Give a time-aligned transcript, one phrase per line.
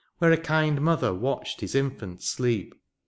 [0.17, 2.73] Where a kind mother watched his infant sleep.